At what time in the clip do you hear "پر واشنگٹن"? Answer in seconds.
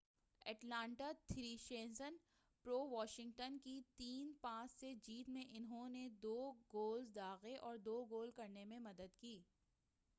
2.65-3.57